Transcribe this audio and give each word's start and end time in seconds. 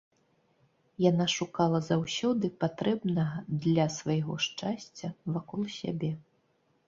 Яна 1.09 1.25
шукала 1.33 1.81
заўсёды 1.89 2.49
патрэбнага 2.63 3.43
для 3.67 3.85
свайго 3.97 4.33
шчасця 4.49 5.07
вакол 5.35 5.61
сябе. 5.79 6.11